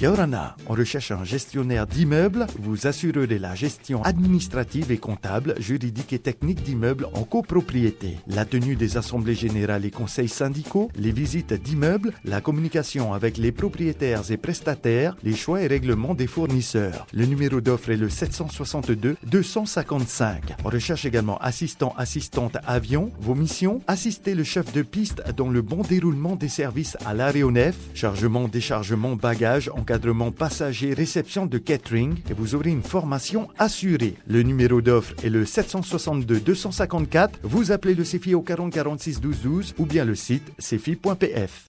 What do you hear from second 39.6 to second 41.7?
ou bien le site cefi.pf.